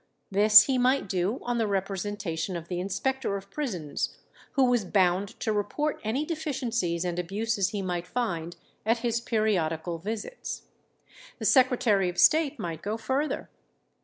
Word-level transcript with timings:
This 0.31 0.63
he 0.63 0.79
might 0.79 1.07
do 1.07 1.39
on 1.43 1.59
the 1.59 1.67
representation 1.67 2.55
of 2.55 2.69
the 2.69 2.79
inspector 2.79 3.37
of 3.37 3.51
prisons, 3.51 4.17
who 4.53 4.65
was 4.65 4.83
bound 4.83 5.39
to 5.41 5.53
report 5.53 6.01
any 6.03 6.25
deficiencies 6.25 7.05
and 7.05 7.19
abuses 7.19 7.69
he 7.69 7.83
might 7.83 8.07
find 8.07 8.55
at 8.83 8.97
his 9.05 9.21
periodical 9.21 9.99
visits. 9.99 10.63
The 11.37 11.45
Secretary 11.45 12.09
of 12.09 12.17
State 12.17 12.57
might 12.57 12.81
go 12.81 12.97
further. 12.97 13.51